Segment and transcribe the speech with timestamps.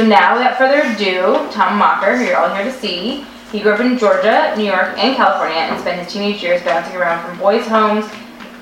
[0.00, 3.22] So now, without further ado, Tom Mocker, who you're all here to see,
[3.52, 6.96] he grew up in Georgia, New York, and California, and spent his teenage years bouncing
[6.96, 8.06] around from boys' homes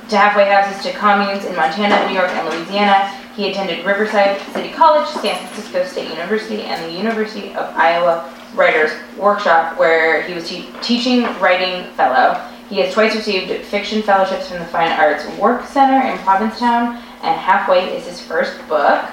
[0.09, 3.07] to halfway houses to communes in Montana, New York, and Louisiana.
[3.37, 8.91] He attended Riverside City College, San Francisco State University, and the University of Iowa Writers
[9.17, 12.35] Workshop, where he was te- teaching writing fellow.
[12.69, 17.39] He has twice received fiction fellowships from the Fine Arts Work Center in Provincetown, and
[17.39, 19.09] Halfway is his first book.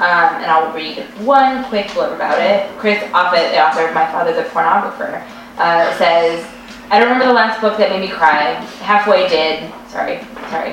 [0.00, 2.74] Um, and I'll read one quick blurb about it.
[2.78, 5.22] Chris Offutt, the author of My Father the Pornographer,
[5.58, 6.42] uh, says,
[6.90, 8.54] I don't remember the last book that made me cry.
[8.80, 9.70] Halfway did.
[9.88, 10.72] Sorry, sorry.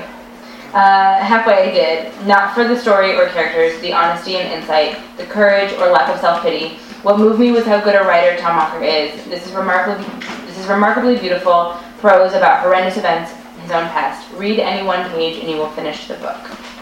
[0.72, 2.26] Uh, halfway I did.
[2.26, 6.18] Not for the story or characters, the honesty and insight, the courage or lack of
[6.20, 6.76] self-pity.
[7.02, 9.12] What moved me was how good a writer Tom Walker is.
[9.26, 10.04] This is remarkably,
[10.46, 14.26] this is remarkably beautiful prose about horrendous events in his own past.
[14.34, 16.38] Read any one page and you will finish the book.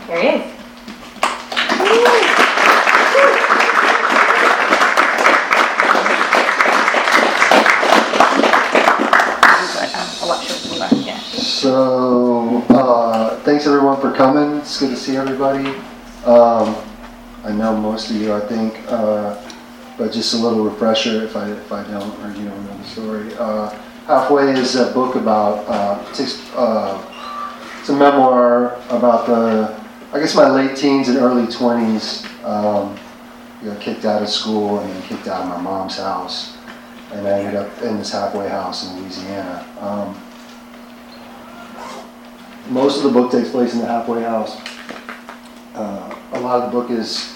[0.06, 0.65] Here he is.
[11.66, 14.58] So, uh, thanks everyone for coming.
[14.58, 15.68] It's good to see everybody.
[16.24, 16.76] Um,
[17.44, 19.40] I know most of you, I think, uh,
[19.98, 22.84] but just a little refresher if I if I don't or you don't know the
[22.84, 23.34] story.
[23.38, 23.70] Uh,
[24.06, 25.98] Halfway is a book about uh,
[26.56, 27.02] uh,
[27.80, 32.24] it's a memoir about the I guess my late teens and early twenties.
[32.44, 32.98] Um,
[33.64, 36.56] got kicked out of school and then kicked out of my mom's house,
[37.12, 39.66] and I ended up in this halfway house in Louisiana.
[39.80, 40.22] Um,
[42.68, 44.56] most of the book takes place in the halfway house.
[45.74, 47.34] Uh, a lot of the book is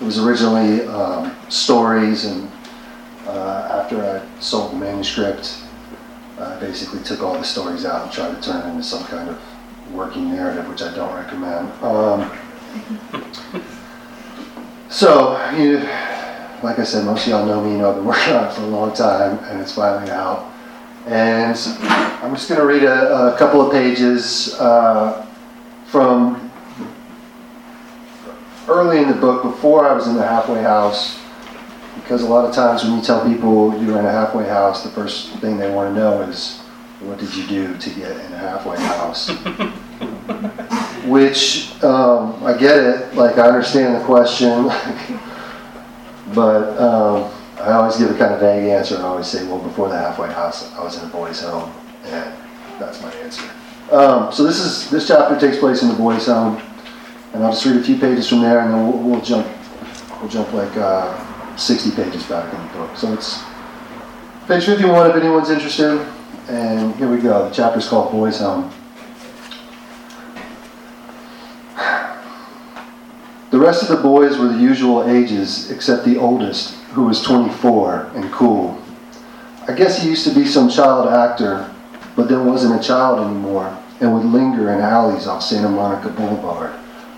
[0.00, 2.50] it was originally um, stories, and
[3.26, 5.62] uh, after I sold the manuscript,
[6.38, 9.28] I basically took all the stories out and tried to turn it into some kind
[9.28, 9.38] of
[9.96, 11.72] working narrative, which I don't recommend.
[11.82, 12.30] Um,
[14.88, 15.78] so, you,
[16.62, 17.72] like I said, most of y'all know me.
[17.72, 20.52] You know I've been working on it for a long time, and it's finally out.
[21.06, 21.56] And
[22.22, 25.24] I'm just going to read a, a, couple of pages uh,
[25.86, 26.50] from
[28.68, 31.20] early in the book, before I was in the halfway house.
[31.94, 34.90] Because a lot of times when you tell people you're in a halfway house, the
[34.90, 36.58] first thing they want to know is,
[37.00, 39.30] what did you do to get in a halfway house?
[41.06, 44.64] Which, um, I get it, like I understand the question,
[46.34, 48.96] but um, I always give a kind of vague answer.
[48.96, 51.72] I always say, well, before the halfway house, I was in a boys' home,
[52.04, 52.34] and
[52.78, 53.48] that's my answer.
[53.92, 56.60] Um, so this is this chapter takes place in the boys' home,
[57.32, 59.46] and I'll just read a few pages from there, and then we'll, we'll jump
[60.20, 62.96] we'll jump like uh, 60 pages back in the book.
[62.96, 63.42] So it's
[64.48, 66.00] page 51 if anyone's interested.
[66.48, 67.48] And here we go.
[67.48, 68.72] The chapter's called Boys' Home.
[73.50, 78.10] The rest of the boys were the usual ages, except the oldest, who was 24
[78.14, 78.80] and cool.
[79.68, 81.72] I guess he used to be some child actor,
[82.16, 86.72] but then wasn't a child anymore and would linger in alleys off Santa Monica Boulevard,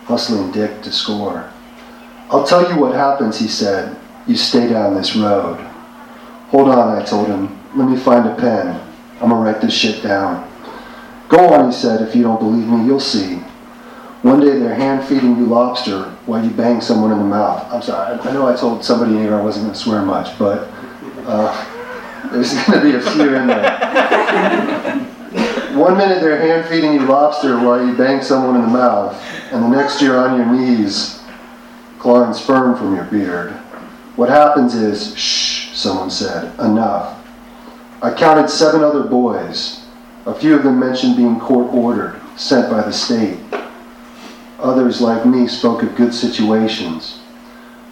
[0.04, 1.50] hustling Dick to score.
[2.30, 3.96] I'll tell you what happens, he said.
[4.26, 5.58] You stay down this road.
[6.48, 7.58] Hold on, I told him.
[7.74, 8.80] Let me find a pen.
[9.20, 10.48] I'm gonna write this shit down.
[11.28, 12.06] Go on, he said.
[12.06, 13.42] If you don't believe me, you'll see.
[14.22, 17.72] One day they're hand feeding you lobster while you bang someone in the mouth.
[17.72, 20.68] I'm sorry, I, know I told somebody here I wasn't going to swear much, but
[21.24, 23.78] uh, there's going to be a few in there.
[25.78, 29.14] One minute they're hand feeding you lobster while you bang someone in the mouth,
[29.52, 31.22] and the next you're on your knees
[32.00, 33.52] clawing sperm from your beard.
[34.16, 37.24] What happens is, shh, someone said, enough.
[38.02, 39.84] I counted seven other boys.
[40.26, 43.38] A few of them mentioned being court ordered, sent by the state.
[44.58, 47.20] Others, like me, spoke of good situations.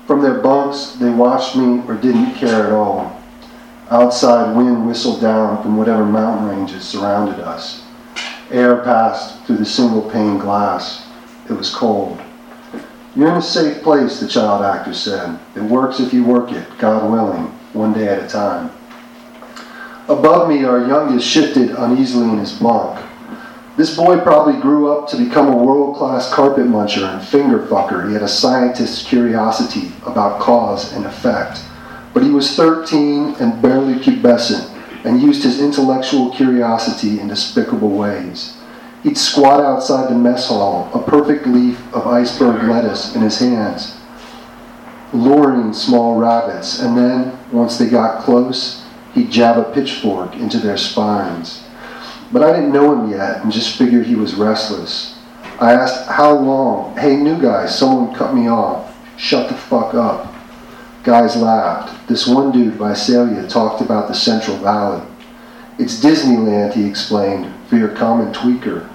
[0.07, 3.21] From their bunks, they watched me or didn't care at all.
[3.91, 7.85] Outside, wind whistled down from whatever mountain ranges surrounded us.
[8.51, 11.07] Air passed through the single pane glass.
[11.49, 12.21] It was cold.
[13.15, 15.39] You're in a safe place, the child actor said.
[15.55, 18.71] It works if you work it, God willing, one day at a time.
[20.09, 23.05] Above me, our youngest shifted uneasily in his bunk.
[23.77, 28.07] This boy probably grew up to become a world class carpet muncher and finger fucker.
[28.09, 31.61] He had a scientist's curiosity about cause and effect.
[32.15, 34.71] but he was 13 and barely pubescent
[35.05, 38.57] and used his intellectual curiosity in despicable ways.
[39.03, 44.01] He'd squat outside the mess hall, a perfect leaf of iceberg lettuce in his hands,
[45.13, 48.83] luring small rabbits, and then, once they got close,
[49.13, 51.66] he'd jab a pitchfork into their spines.
[52.33, 55.19] But I didn't know him yet and just figured he was restless.
[55.61, 56.97] I asked, How long?
[56.97, 58.95] Hey, new guy, someone cut me off.
[59.17, 60.35] Shut the fuck up.
[61.03, 62.09] Guys laughed.
[62.09, 65.07] This one dude, Visalia, talked about the Central Valley.
[65.79, 68.91] It's Disneyland, he explained, for your common tweaker.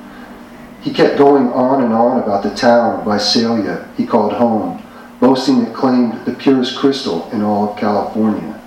[0.81, 4.83] He kept going on and on about the town, Visalia, he called home,
[5.19, 8.59] boasting it claimed the purest crystal in all of California.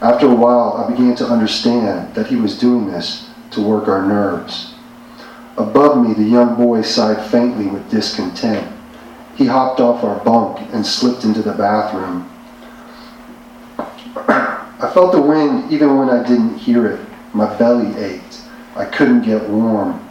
[0.00, 4.06] After a while, I began to understand that he was doing this to work our
[4.06, 4.74] nerves.
[5.56, 8.72] Above me, the young boy sighed faintly with discontent.
[9.36, 12.28] He hopped off our bunk and slipped into the bathroom.
[14.16, 17.00] I felt the wind even when I didn't hear it.
[17.32, 18.42] My belly ached.
[18.76, 20.04] I couldn't get warm.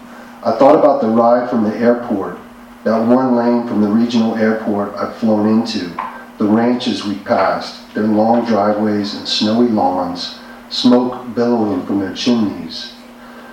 [0.43, 2.37] I thought about the ride from the airport,
[2.83, 5.89] that one lane from the regional airport I'd flown into,
[6.37, 10.39] the ranches we passed, their long driveways and snowy lawns,
[10.69, 12.93] smoke billowing from their chimneys.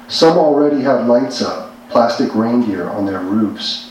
[0.09, 3.91] Some already had lights up, plastic reindeer on their roofs.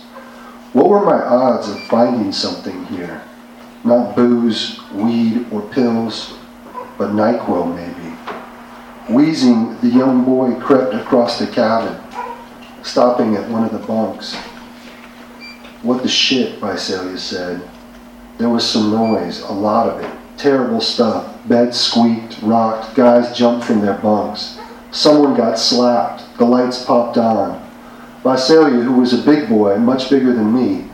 [0.74, 3.22] What were my odds of finding something here?
[3.84, 6.38] Not booze, weed, or pills,
[6.98, 8.16] but NyQuil maybe.
[9.14, 12.00] Wheezing, the young boy crept across the cabin,
[12.84, 14.36] stopping at one of the bunks.
[15.82, 17.70] What the shit, Visalia said.
[18.38, 20.12] There was some noise, a lot of it.
[20.38, 21.38] Terrible stuff.
[21.48, 24.58] Beds squeaked, rocked, guys jumped from their bunks.
[24.94, 26.38] Someone got slapped.
[26.38, 27.60] The lights popped on.
[28.24, 30.88] Visalia, who was a big boy, much bigger than me,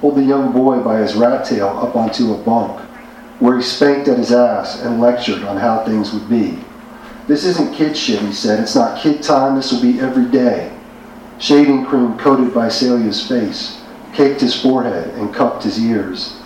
[0.00, 2.78] pulled the young boy by his rat tail up onto a bunk,
[3.40, 6.58] where he spanked at his ass and lectured on how things would be.
[7.26, 8.60] This isn't kid shit, he said.
[8.60, 9.56] It's not kid time.
[9.56, 10.70] This will be every day.
[11.38, 13.82] Shaving cream coated Visalia's face,
[14.12, 16.40] caked his forehead, and cupped his ears.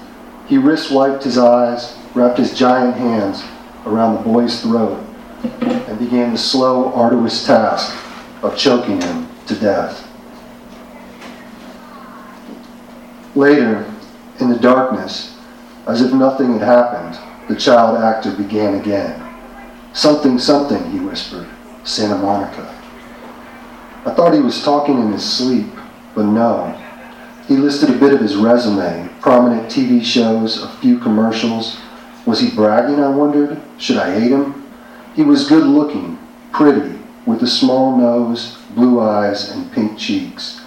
[0.47, 3.43] He wrist wiped his eyes, wrapped his giant hands
[3.85, 5.05] around the boy's throat,
[5.43, 7.95] and began the slow, arduous task
[8.43, 10.07] of choking him to death.
[13.35, 13.93] Later,
[14.41, 15.39] in the darkness,
[15.87, 19.27] as if nothing had happened, the child actor began again.
[19.93, 21.49] Something, something, he whispered.
[21.85, 22.77] Santa Monica.
[24.07, 25.67] I thought he was talking in his sleep,
[26.15, 26.77] but no.
[27.49, 31.79] He listed a bit of his resume prominent TV shows, a few commercials.
[32.27, 33.61] Was he bragging, I wondered?
[33.79, 34.60] Should I hate him?
[35.15, 36.19] He was good looking,
[36.53, 40.61] pretty, with a small nose, blue eyes, and pink cheeks.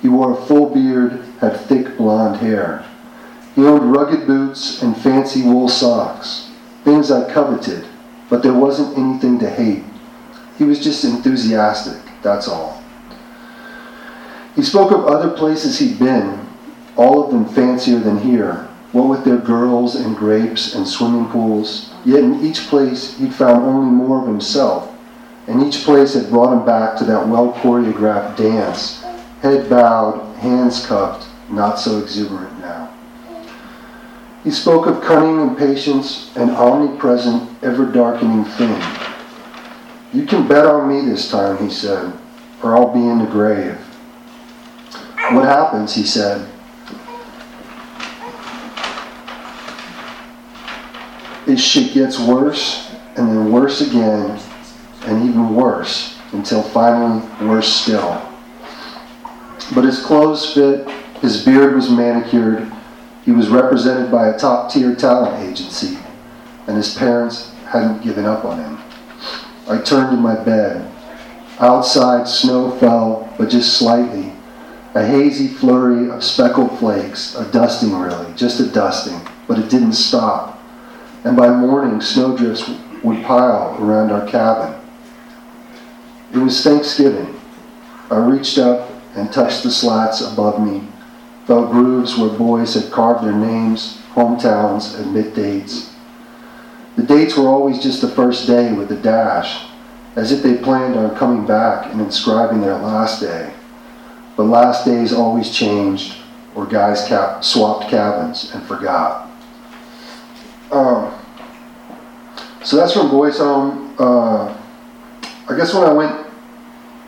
[0.00, 2.84] He wore a full beard, had thick blonde hair.
[3.54, 6.50] He owned rugged boots and fancy wool socks,
[6.84, 7.86] things I coveted,
[8.28, 9.84] but there wasn't anything to hate.
[10.56, 12.82] He was just enthusiastic, that's all.
[14.54, 16.46] He spoke of other places he'd been,
[16.96, 21.89] all of them fancier than here, what with their girls and grapes and swimming pools.
[22.04, 24.94] Yet in each place he'd found only more of himself,
[25.46, 29.02] and each place had brought him back to that well choreographed dance,
[29.42, 32.90] head bowed, hands cupped, not so exuberant now.
[34.44, 38.82] He spoke of cunning and patience, an omnipresent, ever darkening thing.
[40.14, 42.12] You can bet on me this time, he said,
[42.62, 43.76] or I'll be in the grave.
[45.32, 46.48] What happens, he said,
[51.50, 54.38] is shit gets worse, and then worse again,
[55.06, 58.26] and even worse, until finally worse still.
[59.74, 60.88] But his clothes fit,
[61.20, 62.70] his beard was manicured,
[63.24, 65.98] he was represented by a top tier talent agency,
[66.66, 68.78] and his parents hadn't given up on him.
[69.68, 70.90] I turned in my bed.
[71.60, 74.32] Outside, snow fell, but just slightly.
[74.94, 79.92] A hazy flurry of speckled flakes, a dusting really, just a dusting, but it didn't
[79.92, 80.49] stop.
[81.24, 82.70] And by morning, snowdrifts
[83.02, 84.74] would pile around our cabin.
[86.32, 87.38] It was Thanksgiving.
[88.10, 90.86] I reached up and touched the slats above me,
[91.46, 95.94] felt grooves where boys had carved their names, hometowns, and mid dates.
[96.96, 99.66] The dates were always just the first day with a dash,
[100.16, 103.52] as if they planned on coming back and inscribing their last day.
[104.36, 106.16] But last days always changed,
[106.54, 109.29] or guys cap- swapped cabins and forgot.
[110.70, 111.12] Um,
[112.62, 113.94] so that's from Boys Home.
[113.98, 114.56] Uh,
[115.48, 116.26] I guess when I went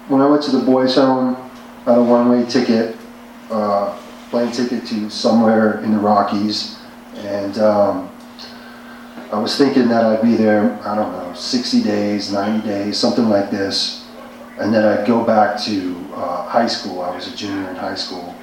[0.09, 1.37] when I went to the Boys Home,
[1.87, 2.97] I had a one-way ticket,
[3.51, 3.97] uh,
[4.31, 6.79] plane ticket to somewhere in the Rockies,
[7.19, 8.11] and um,
[9.33, 13.31] I was thinking that I'd be there, I don't know, 60 days, 90 days, something
[13.31, 14.07] like this.
[14.59, 17.01] And then I'd go back to uh, high school.
[17.01, 18.35] I was a junior in high school.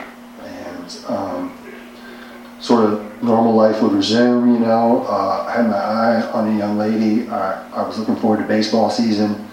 [0.43, 1.58] And um,
[2.59, 5.05] sort of normal life would resume, you know.
[5.07, 7.27] Uh, I had my eye on a young lady.
[7.29, 9.47] I, I was looking forward to baseball season.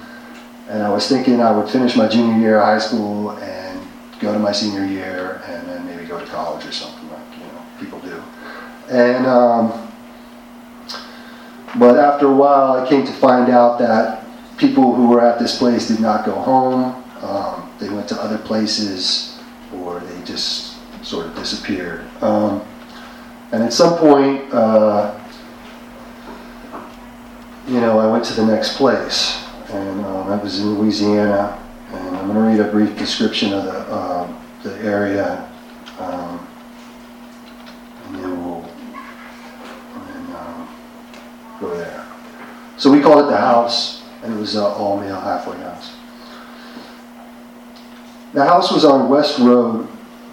[0.68, 3.80] And I was thinking I would finish my junior year of high school and
[4.18, 7.44] go to my senior year and then maybe go to college or something like, you
[7.46, 8.20] know, people do.
[8.90, 9.92] And, um,
[11.78, 14.24] but after a while, I came to find out that
[14.56, 17.04] people who were at this place did not go home.
[17.22, 19.38] Um, they went to other places
[19.72, 22.04] or they just sort of disappeared.
[22.22, 22.64] Um,
[23.52, 25.18] and at some point, uh,
[27.68, 31.62] you know, I went to the next place, and um, I was in Louisiana.
[31.92, 34.28] And I'm going to read a brief description of the uh,
[34.64, 35.48] the area,
[36.00, 36.46] um,
[38.06, 38.68] and then we'll
[39.94, 40.68] and um,
[41.60, 42.04] go there.
[42.76, 45.94] So we called it the house, and it was an all male halfway house.
[48.32, 49.86] The house was on West Road,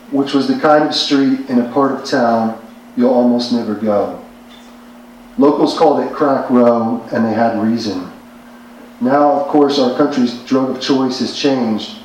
[0.09, 2.59] which was the kind of street in a part of town
[2.95, 4.23] you'll almost never go.
[5.37, 8.11] Locals called it Crack Row, and they had reason.
[9.01, 11.97] Now, of course, our country's drug of choice has changed,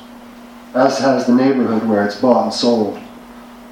[0.73, 2.99] as has the neighborhood where it's bought and sold.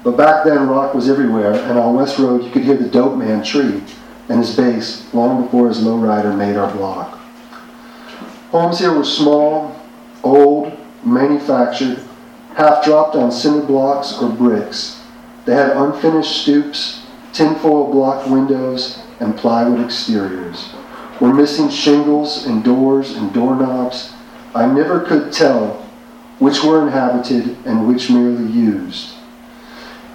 [0.04, 3.16] But back then, rock was everywhere, and on West Road, you could hear the dope
[3.16, 3.82] man tree
[4.28, 7.18] and his bass long before his lowrider made our block.
[8.50, 9.74] Homes here were small,
[10.22, 10.72] old,
[11.04, 12.02] manufactured,
[12.54, 15.02] half dropped on cinder blocks or bricks.
[15.44, 17.02] They had unfinished stoops,
[17.38, 20.70] tinfoil block windows, and plywood exteriors.
[21.20, 24.12] Were missing shingles and doors and doorknobs.
[24.56, 25.74] I never could tell
[26.40, 29.14] which were inhabited and which merely used.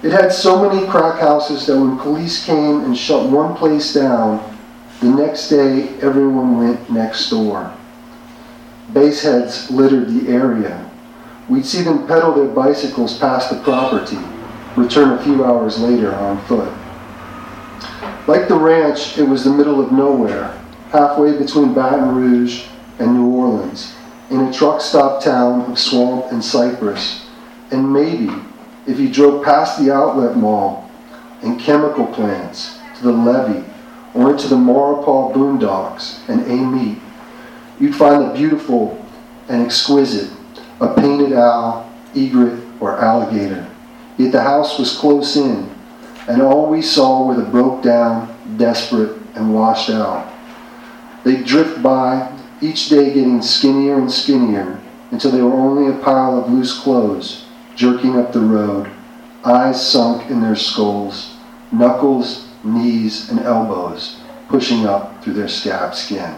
[0.02, 4.58] It had so many crack houses that when police came and shut one place down,
[5.00, 7.72] the next day everyone went next door.
[8.92, 10.90] Baseheads littered the area.
[11.48, 14.18] We'd see them pedal their bicycles past the property,
[14.76, 16.72] return a few hours later on foot.
[18.26, 20.58] Like the ranch, it was the middle of nowhere,
[20.90, 22.64] halfway between Baton Rouge
[22.98, 23.94] and New Orleans,
[24.30, 27.26] in a truck stop town of swamp and cypress.
[27.70, 28.30] And maybe,
[28.86, 30.90] if you drove past the outlet mall
[31.42, 33.62] and chemical plants to the levee
[34.14, 37.02] or into the Maurepas boondocks and Amite,
[37.78, 39.04] you'd find the beautiful
[39.50, 40.30] and exquisite,
[40.80, 43.68] a painted owl, egret, or alligator.
[44.16, 45.73] Yet the house was close in,
[46.28, 50.32] and all we saw were the broke down, desperate, and washed out.
[51.24, 56.38] They'd drift by, each day getting skinnier and skinnier, until they were only a pile
[56.38, 57.44] of loose clothes,
[57.76, 58.90] jerking up the road,
[59.44, 61.36] eyes sunk in their skulls,
[61.70, 66.34] knuckles, knees, and elbows pushing up through their scabbed skin.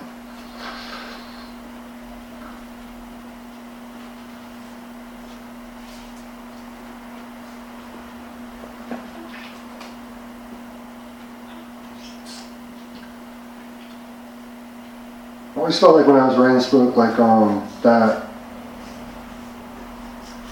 [15.67, 18.25] Always felt like when I was writing this book, like um, that.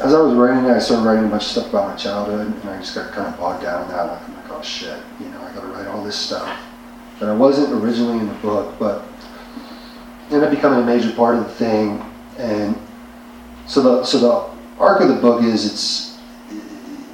[0.00, 2.48] As I was writing it, I started writing a bunch of stuff about my childhood,
[2.48, 4.06] and I just got kind of bogged down in that.
[4.06, 6.60] Like, I'm like, oh shit, you know, I got to write all this stuff
[7.20, 9.04] that I wasn't originally in the book, but
[10.32, 12.04] ended up becoming a major part of the thing.
[12.36, 12.76] And
[13.68, 16.18] so the so the arc of the book is it's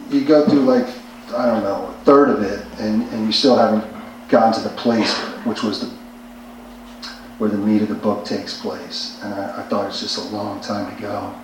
[0.09, 0.87] you go through like
[1.37, 3.85] I don't know a third of it, and and you still haven't
[4.31, 5.15] gotten to the place
[5.45, 6.00] which was the
[7.41, 9.19] where the meat of the book takes place.
[9.23, 11.35] And I, I thought it was just a long time to go.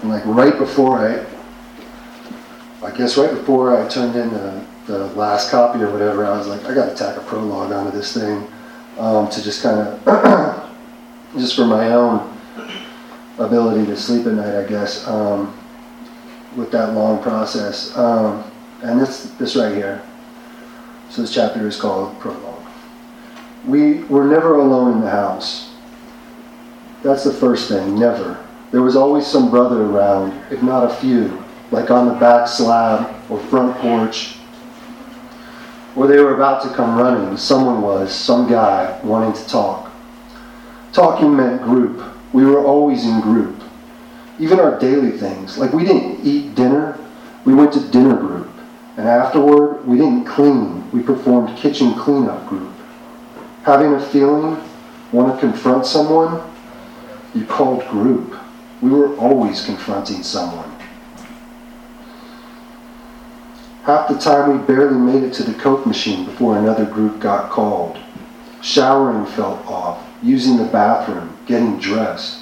[0.00, 1.26] And like right before I,
[2.86, 6.46] I guess right before I turned in the, the last copy or whatever, I was
[6.46, 8.46] like, I got to tack a prologue onto this thing
[8.96, 10.72] um, to just kind of,
[11.36, 12.32] just for my own
[13.38, 15.52] ability to sleep at night, I guess, um,
[16.56, 17.96] with that long process.
[17.96, 18.44] Um,
[18.84, 20.00] and this, this right here.
[21.10, 22.53] So this chapter is called Prologue.
[23.66, 25.72] We were never alone in the house.
[27.02, 28.44] That's the first thing, never.
[28.72, 33.14] There was always some brother around, if not a few, like on the back slab
[33.30, 34.36] or front porch.
[35.96, 37.38] Or they were about to come running.
[37.38, 39.90] Someone was, some guy, wanting to talk.
[40.92, 42.02] Talking meant group.
[42.34, 43.62] We were always in group.
[44.38, 45.56] Even our daily things.
[45.56, 46.98] Like we didn't eat dinner,
[47.46, 48.50] we went to dinner group.
[48.98, 52.73] And afterward, we didn't clean, we performed kitchen cleanup group
[53.64, 54.62] having a feeling,
[55.10, 56.42] want to confront someone,
[57.34, 58.36] you called group.
[58.82, 60.70] We were always confronting someone.
[63.84, 67.50] Half the time we barely made it to the Coke machine before another group got
[67.50, 67.98] called.
[68.60, 72.40] Showering felt off, using the bathroom, getting dressed.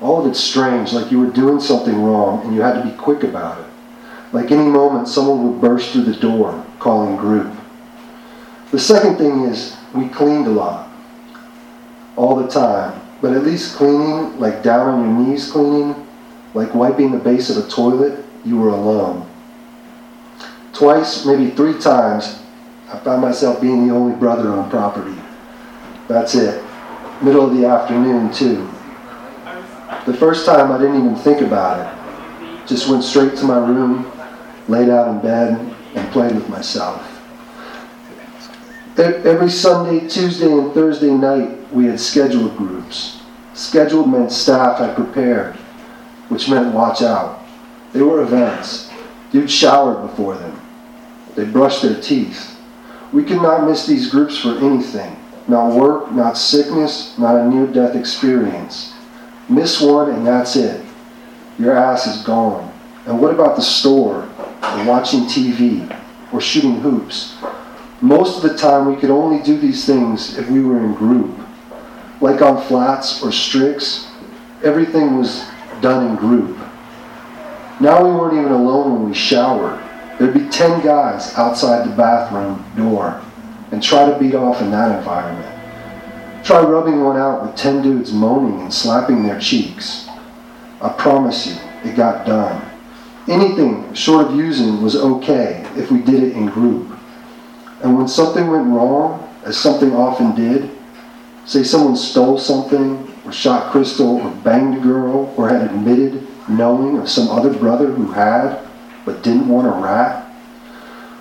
[0.00, 2.96] All of it strange, like you were doing something wrong and you had to be
[2.96, 3.66] quick about it.
[4.32, 7.54] Like any moment, someone would burst through the door, calling group.
[8.70, 10.90] The second thing is, we cleaned a lot.
[12.16, 13.00] All the time.
[13.20, 16.06] But at least cleaning, like down on your knees cleaning,
[16.54, 19.28] like wiping the base of a toilet, you were alone.
[20.72, 22.42] Twice, maybe three times,
[22.92, 25.16] I found myself being the only brother on property.
[26.08, 26.62] That's it.
[27.22, 28.68] Middle of the afternoon, too.
[30.06, 32.66] The first time I didn't even think about it.
[32.66, 34.10] Just went straight to my room,
[34.66, 37.11] laid out in bed, and played with myself.
[38.98, 43.20] Every Sunday, Tuesday, and Thursday night, we had scheduled groups.
[43.54, 45.54] Scheduled meant staff had prepared,
[46.28, 47.40] which meant watch out.
[47.92, 48.90] They were events.
[49.30, 50.60] Dudes showered before them.
[51.34, 52.58] They brushed their teeth.
[53.12, 55.16] We could not miss these groups for anything.
[55.48, 58.94] Not work, not sickness, not a near death experience.
[59.48, 60.84] Miss one and that's it.
[61.58, 62.72] Your ass is gone.
[63.06, 64.28] And what about the store,
[64.62, 65.98] or watching TV,
[66.32, 67.36] or shooting hoops?
[68.02, 71.38] Most of the time, we could only do these things if we were in group.
[72.20, 74.08] Like on flats or Strix,
[74.64, 75.46] everything was
[75.80, 76.58] done in group.
[77.80, 79.80] Now we weren't even alone when we showered.
[80.18, 83.22] There'd be 10 guys outside the bathroom door
[83.70, 86.44] and try to beat off in that environment.
[86.44, 90.08] Try rubbing one out with 10 dudes moaning and slapping their cheeks.
[90.80, 91.56] I promise you,
[91.88, 92.68] it got done.
[93.28, 96.91] Anything short of using was okay if we did it in group.
[97.82, 100.70] And when something went wrong, as something often did,
[101.44, 106.98] say someone stole something, or shot Crystal, or banged a girl, or had admitted knowing
[106.98, 108.58] of some other brother who had,
[109.04, 110.32] but didn't want a rat,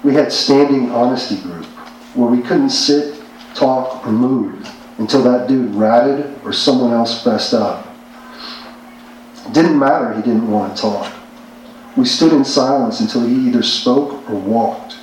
[0.03, 1.65] we had standing honesty group,
[2.15, 3.22] where we couldn't sit,
[3.53, 7.88] talk, or move until that dude ratted or someone else fessed up.
[9.48, 11.13] It didn't matter he didn't want to talk.
[11.98, 14.98] We stood in silence until he either spoke or walked.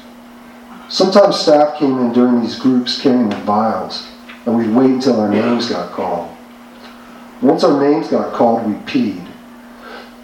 [0.88, 4.08] Sometimes staff came in during these groups carrying the vials,
[4.46, 6.34] and we'd wait until our names got called.
[7.42, 9.22] Once our names got called, we peed.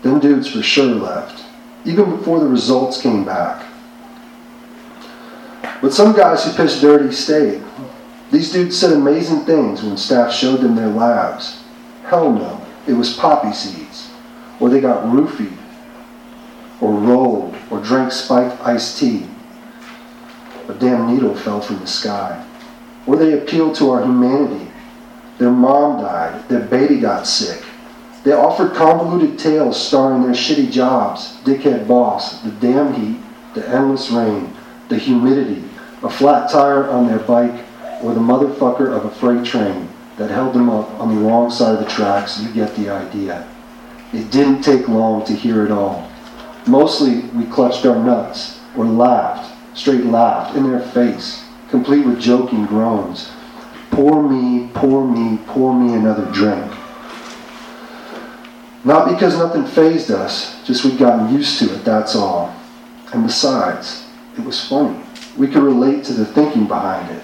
[0.02, 1.44] Them dudes for sure left,
[1.84, 3.62] even before the results came back.
[5.82, 7.62] But some guys who pissed dirty stayed.
[8.30, 11.62] These dudes said amazing things when staff showed them their labs.
[12.04, 14.10] Hell no, it was poppy seeds.
[14.60, 15.58] Or they got roofied,
[16.80, 19.26] or rolled, or drank spiked iced tea
[20.68, 22.44] a damn needle fell from the sky.
[23.06, 24.70] Or they appealed to our humanity.
[25.38, 27.62] Their mom died, their baby got sick.
[28.22, 33.20] They offered convoluted tales starring their shitty jobs, dickhead boss, the damn heat,
[33.54, 34.52] the endless rain,
[34.88, 35.62] the humidity,
[36.02, 37.64] a flat tire on their bike,
[38.02, 41.74] or the motherfucker of a freight train that held them up on the wrong side
[41.74, 42.40] of the tracks.
[42.40, 43.46] You get the idea.
[44.12, 46.10] It didn't take long to hear it all.
[46.66, 52.66] Mostly we clutched our nuts or laughed straight laughed in their face, complete with joking
[52.66, 53.30] groans.
[53.90, 56.72] Pour me, pour me, pour me another drink.
[58.84, 62.54] Not because nothing fazed us, just we'd gotten used to it, that's all.
[63.12, 64.06] And besides,
[64.36, 64.98] it was funny.
[65.36, 67.22] We could relate to the thinking behind it,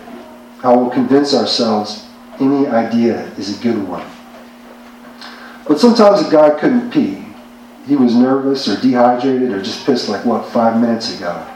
[0.61, 2.07] how we'll convince ourselves
[2.41, 4.07] any idea is a good one.
[5.69, 7.25] But sometimes a guy couldn't pee.
[7.87, 11.47] He was nervous or dehydrated or just pissed like, what, five minutes ago.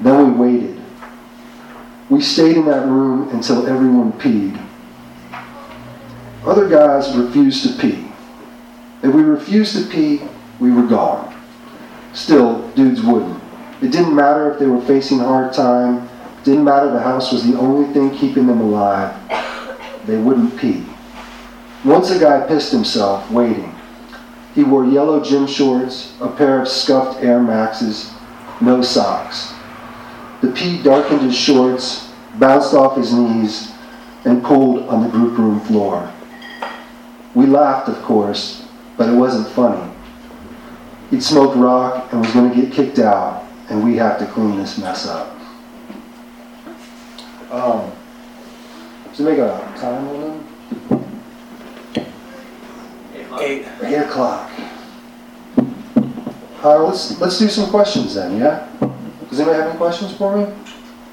[0.00, 0.80] Then we waited.
[2.08, 4.60] We stayed in that room until everyone peed.
[6.44, 8.10] Other guys refused to pee.
[9.02, 10.22] If we refused to pee,
[10.58, 11.34] we were gone.
[12.12, 13.40] Still, dudes wouldn't.
[13.82, 16.08] It didn't matter if they were facing a hard time.
[16.38, 19.14] It didn't matter the house was the only thing keeping them alive.
[20.06, 20.84] They wouldn't pee.
[21.84, 23.74] Once a guy pissed himself waiting.
[24.54, 28.12] He wore yellow gym shorts, a pair of scuffed Air Maxes,
[28.60, 29.54] no socks.
[30.40, 33.72] The pee darkened his shorts, bounced off his knees,
[34.24, 36.10] and pulled on the group room floor.
[37.34, 39.90] We laughed, of course, but it wasn't funny.
[41.10, 44.56] He'd smoked rock and was going to get kicked out, and we had to clean
[44.56, 45.36] this mess up.
[47.50, 47.90] Um,
[49.10, 50.46] does it make a time on them?
[53.40, 53.66] Eight.
[53.82, 54.50] Eight o'clock.
[56.62, 58.68] All right, let's let's do some questions then, yeah?
[59.30, 60.52] Does anybody have any questions for me?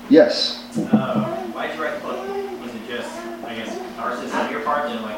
[0.10, 0.64] Yes.
[0.92, 2.28] Uh, why'd you write the book?
[2.62, 3.10] Was it just,
[3.46, 5.18] I guess, narcissist on your part to like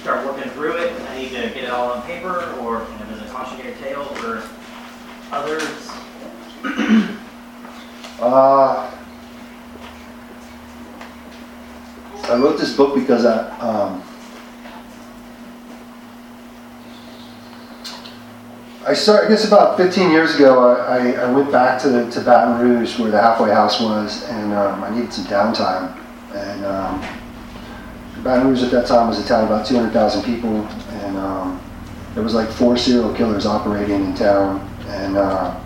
[0.00, 1.00] start working through it?
[1.10, 4.04] I need to get it all on paper, or you know, does it cautionary tale
[4.04, 4.42] for
[5.32, 5.90] others?
[8.18, 8.90] Uh,
[12.24, 14.02] I wrote this book because I, um,
[18.86, 22.20] I started, I guess about 15 years ago, I, I, went back to, the, to
[22.20, 25.92] Baton Rouge where the halfway house was, and um, I needed some downtime.
[26.32, 27.00] And um,
[28.22, 30.64] Baton Rouge at that time was a town of about 200,000 people,
[31.02, 31.60] and um,
[32.14, 35.60] there was like four serial killers operating in town, and uh,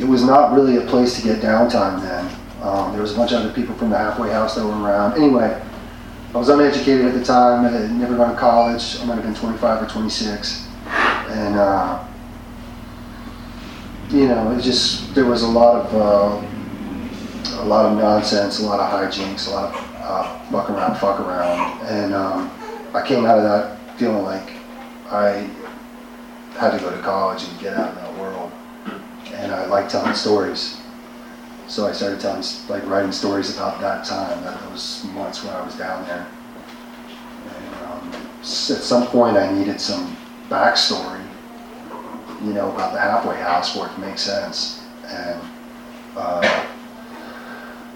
[0.00, 2.24] it was not really a place to get downtime then.
[2.60, 5.16] Um, there was a bunch of other people from the halfway house that were around.
[5.16, 5.62] Anyway,
[6.34, 7.64] I was uneducated at the time.
[7.64, 8.98] I had never gone to college.
[8.98, 10.66] I might have been 25 or 26,
[11.30, 12.04] and uh,
[14.10, 18.64] you know, it just there was a lot of uh, a lot of nonsense, a
[18.64, 22.50] lot of hijinks, a lot of uh, fuck around, fuck around, and um,
[22.94, 24.50] I came out of that feeling like
[25.10, 25.48] I
[26.58, 28.52] had to go to college and get out of that world,
[29.32, 30.80] and I like telling stories.
[31.68, 35.64] So I started telling, like, writing stories about that time, that those months when I
[35.64, 36.26] was down there.
[37.46, 38.12] And um,
[38.42, 40.16] at some point, I needed some
[40.48, 41.19] backstory,
[42.42, 44.82] you know, about the halfway house where it makes sense.
[45.06, 45.40] And
[46.16, 46.66] uh,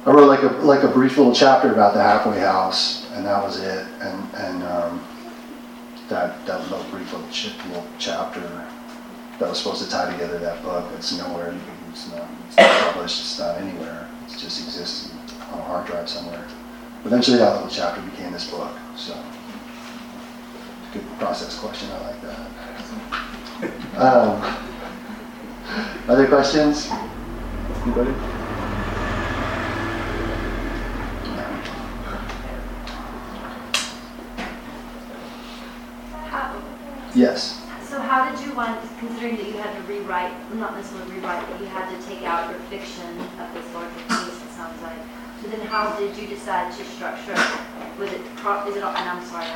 [0.06, 3.42] I wrote like a like a brief little chapter about the halfway house, and that
[3.42, 3.86] was it.
[4.00, 5.04] And and um,
[6.08, 8.40] that that little brief little, ch- little chapter
[9.38, 10.84] that was supposed to tie together that book.
[10.96, 11.54] It's nowhere.
[11.90, 13.20] It's not, it's not published.
[13.20, 14.08] It's not anywhere.
[14.26, 15.12] It just exists
[15.52, 16.46] on a hard drive somewhere.
[17.04, 18.72] Eventually, that little chapter became this book.
[18.96, 19.16] So,
[20.92, 21.90] good process question.
[21.90, 23.33] I like that.
[23.96, 24.42] Um,
[26.08, 26.90] other questions?
[27.82, 28.12] Anybody?
[37.14, 37.62] Yes.
[37.88, 41.48] so how did you want, considering that you had to rewrite, well, not necessarily rewrite,
[41.48, 43.06] but you had to take out your fiction
[43.38, 44.98] of this larger piece, it sounds like.
[45.40, 47.38] So then how did you decide to structure,
[47.98, 49.46] was it, chro- is it, and I'm sorry,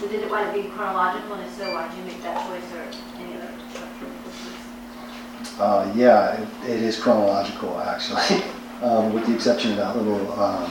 [0.00, 2.46] so did it want to be chronological, and if so, why did you make that
[2.46, 5.60] choice or any other structural choices?
[5.60, 8.42] Uh, yeah, it, it is chronological actually,
[8.82, 10.70] um, with the exception of that little um,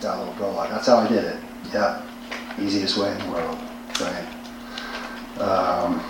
[0.00, 0.70] that little prologue.
[0.70, 1.36] That's how I did it.
[1.72, 2.02] Yeah,
[2.58, 3.58] easiest way in the world,
[4.00, 5.40] right?
[5.40, 6.02] Um,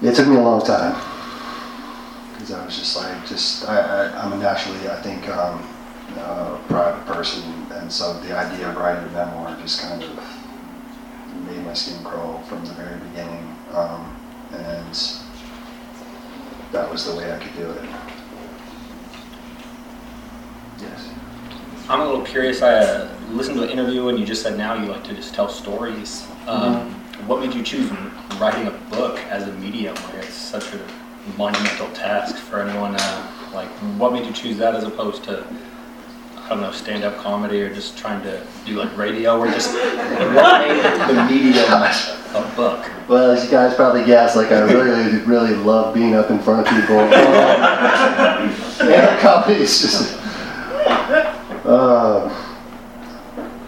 [0.00, 0.94] it took me a long time
[2.32, 5.66] because I was just like, just I, I, I'm a naturally, I think, um,
[6.16, 7.42] uh, private person,
[7.80, 10.10] and so the idea of writing a memoir just kind of
[11.46, 13.56] made my skin crawl from the very beginning.
[13.72, 14.16] Um,
[14.52, 14.94] and
[16.72, 17.84] that was the way I could do it.
[20.80, 21.10] Yes.
[21.88, 22.62] I'm a little curious.
[22.62, 25.34] I uh, listened to an interview and you just said now you like to just
[25.34, 26.26] tell stories.
[26.46, 26.94] Um,
[27.26, 27.90] What made you choose
[28.38, 30.80] writing a book as a medium Like it's such a
[31.36, 32.94] monumental task for anyone?
[32.94, 35.44] Uh, like, what made you choose that as opposed to,
[36.48, 40.66] I don't know, stand-up comedy or just trying to do like radio or just what
[41.06, 41.70] the medium
[42.34, 42.90] a book?
[43.06, 46.66] Well, as you guys probably guessed, like I really, really love being up in front
[46.66, 46.96] of people.
[48.38, 50.18] Um, stand-up comedy is just.
[51.66, 52.30] Uh,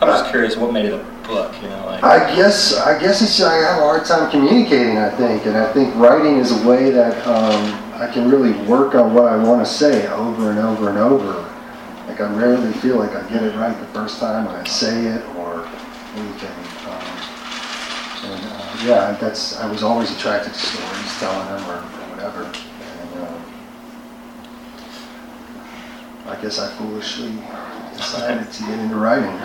[0.00, 1.54] I'm just curious what made it a book.
[1.60, 4.96] You know, like I guess I guess it's I have a hard time communicating.
[4.96, 8.94] I think, and I think writing is a way that um, I can really work
[8.94, 11.49] on what I want to say over and over and over.
[12.20, 15.64] I rarely feel like I get it right the first time I say it or
[16.14, 16.58] anything.
[16.86, 17.30] Um,
[18.22, 22.44] and uh, yeah, that's I was always attracted to stories, telling them or, or whatever.
[22.44, 23.40] And uh,
[26.30, 27.32] I guess I foolishly
[27.96, 29.36] decided to get into writing.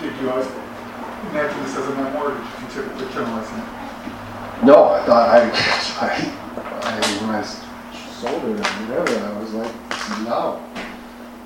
[0.00, 0.46] Did you always
[1.30, 2.96] imagine this as a memoir, or did you consider it?
[4.64, 5.50] No, I thought I,
[6.00, 6.10] I,
[6.82, 9.74] I when I sold it or whatever, I was like,
[10.24, 10.65] no.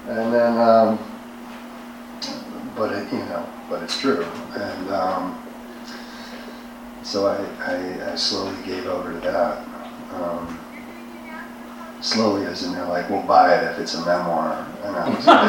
[0.08, 0.98] And then, um,
[2.76, 4.24] but it, you know, but it's true.
[4.54, 5.36] And um,
[7.02, 9.66] so I, I, I slowly gave over to that.
[10.14, 10.58] Um,
[12.00, 14.66] slowly, as in they're like, we'll buy it if it's a memoir.
[14.82, 15.40] And I was like,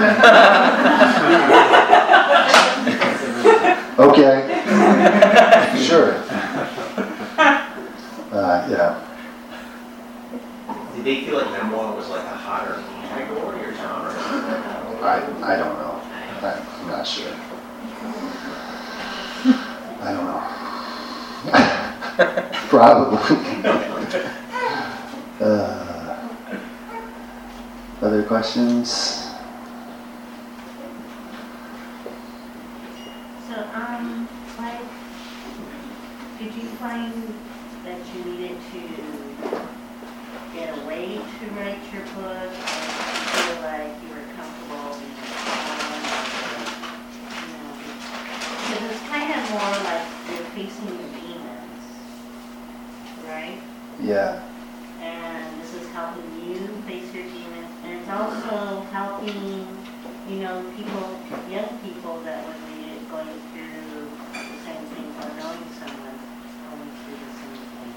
[4.10, 6.14] okay, sure.
[8.32, 9.08] Uh, yeah.
[10.96, 12.84] Did they feel like memoir was like a hotter?
[15.02, 16.00] I, I don't know.
[16.42, 17.34] I, I'm not sure.
[20.02, 20.44] I don't know.
[22.70, 23.38] Probably.
[25.42, 26.18] uh,
[28.02, 29.28] other questions?
[33.48, 34.28] So, um,
[34.60, 34.82] like,
[36.40, 37.14] did you find
[37.86, 38.80] that you needed to
[40.54, 42.52] get away to write your book?
[42.52, 42.52] Or
[43.32, 46.04] feel like you were comfortable being around,
[47.32, 47.72] you know,
[48.62, 51.84] because it's kind of more like you're facing your demons,
[53.28, 53.60] right?
[54.02, 54.42] Yeah.
[55.02, 59.68] And this is helping you face your demons, and it's also helping,
[60.30, 65.30] you know, people, young people that would read it going through the same thing or
[65.40, 66.18] knowing someone
[66.70, 67.94] going through the same thing,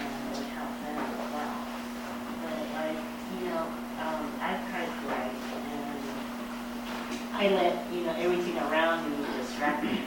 [0.00, 1.56] and it would help them as well.
[2.42, 2.98] But like,
[3.38, 3.64] you know,
[4.00, 5.38] um, I've tried to write,
[5.70, 6.00] and
[7.34, 10.00] I let, you know, everything around me distract me.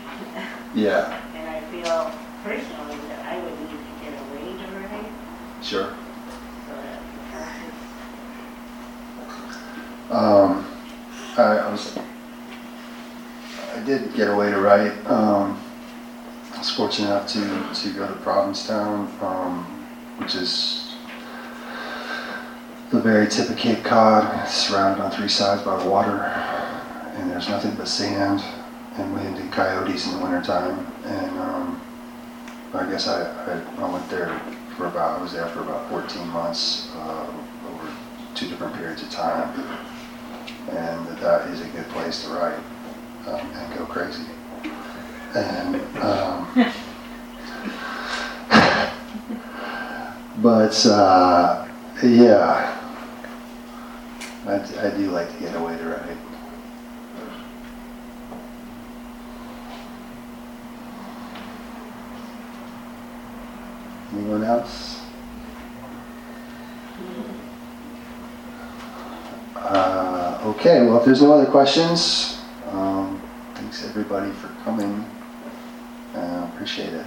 [0.75, 1.21] Yeah.
[1.35, 2.11] And I feel
[2.43, 5.11] personally that I would need to get away to write,
[5.61, 5.93] Sure.
[6.67, 7.73] so that the process
[10.09, 10.65] Um,
[11.37, 11.97] I, I was,
[13.75, 14.93] I did get away to write.
[15.05, 15.59] Um,
[16.53, 19.63] I was fortunate enough to, to go to Provincetown, um,
[20.17, 20.95] which is
[22.89, 24.47] the very tip of Cape Cod.
[24.49, 26.23] Surrounded on three sides by water,
[27.15, 28.43] and there's nothing but sand
[28.97, 30.87] and wind and coyotes in the wintertime.
[31.05, 31.81] And um,
[32.73, 34.39] I guess I, I, I went there
[34.77, 37.27] for about, I was there for about 14 months uh,
[37.69, 37.91] over
[38.35, 39.53] two different periods of time
[40.69, 42.57] and that is a good place to write
[43.27, 44.23] um, and go crazy.
[45.35, 46.47] And um,
[50.41, 51.67] but uh,
[52.03, 52.79] yeah,
[54.45, 54.57] I
[54.97, 56.17] do like to get away to write.
[64.13, 65.01] Anyone else?
[69.55, 73.19] Uh, okay, well, if there's no other questions, um,
[73.55, 75.03] thanks everybody for coming.
[76.13, 77.05] Uh, appreciate it.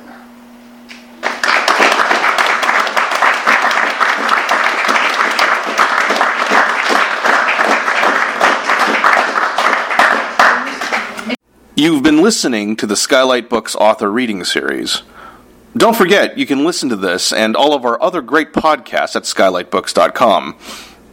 [11.76, 15.02] You've been listening to the Skylight Books author reading series.
[15.76, 19.24] Don't forget, you can listen to this and all of our other great podcasts at
[19.24, 20.56] skylightbooks.com.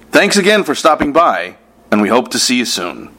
[0.09, 1.57] Thanks again for stopping by,
[1.91, 3.13] and we hope to see you soon.